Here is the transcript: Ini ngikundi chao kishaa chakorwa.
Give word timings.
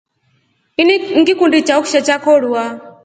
Ini 0.81 0.95
ngikundi 1.21 1.59
chao 1.67 1.81
kishaa 1.85 2.05
chakorwa. 2.07 2.63